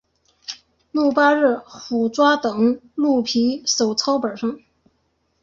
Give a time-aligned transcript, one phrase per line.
[0.91, 4.59] 鹿八日虎爪等鹿皮手抄本上。